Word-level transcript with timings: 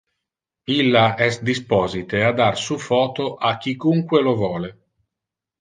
Illa 0.75 1.03
es 1.25 1.37
disposite 1.49 2.23
a 2.29 2.33
dar 2.41 2.49
su 2.63 2.79
photo 2.87 3.29
a 3.51 3.55
quicunque 3.67 4.27
lo 4.31 4.37
vole. 4.45 4.77